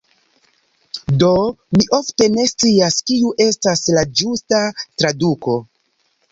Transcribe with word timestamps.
Do 1.23 1.29
mi 1.75 1.85
ofte 1.99 2.29
ne 2.37 2.47
scias, 2.53 2.99
kiu 3.11 3.35
estas 3.47 3.87
la 3.99 4.09
ĝusta 4.23 4.65
traduko. 4.83 5.63